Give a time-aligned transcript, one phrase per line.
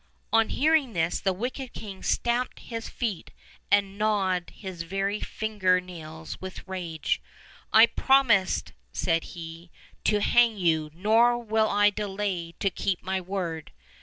[0.33, 3.29] On hearing this, the wicked king stamped his feet
[3.69, 7.21] and gnawed his very finger nails with rage.
[7.71, 9.69] "I promised," said he,
[10.05, 13.71] "to hang you, nor will I delay to keep my word."